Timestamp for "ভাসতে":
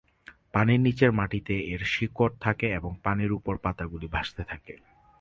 4.07-4.43